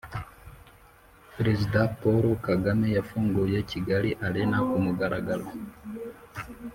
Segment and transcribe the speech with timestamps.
[1.35, 5.45] Perezida paul kagame yafunguye kigali arena kumugaragaro